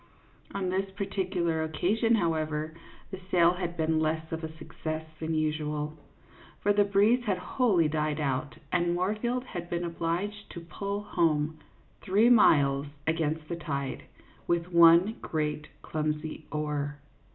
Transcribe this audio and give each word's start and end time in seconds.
On 0.55 0.69
this 0.69 0.89
particular 0.89 1.61
occasion, 1.61 2.15
however, 2.15 2.73
the 3.11 3.19
sail 3.29 3.51
had 3.53 3.77
been 3.77 3.99
less 3.99 4.31
of 4.31 4.43
a 4.43 4.51
success 4.57 5.05
than 5.19 5.35
usual, 5.35 5.93
for 6.61 6.73
the 6.73 6.83
breeze 6.83 7.25
had 7.25 7.37
wholly 7.37 7.87
died 7.87 8.19
out, 8.19 8.57
and 8.71 8.95
Moorfield 8.95 9.43
had 9.43 9.69
been 9.69 9.83
obliged 9.85 10.49
to 10.53 10.59
pull 10.61 11.03
home, 11.03 11.59
three 12.01 12.31
miles 12.31 12.87
against 13.05 13.47
the 13.47 13.55
tide, 13.55 14.01
with 14.47 14.71
one 14.73 15.17
great 15.21 15.67
clumsy 15.83 16.47
oar. 16.51 16.97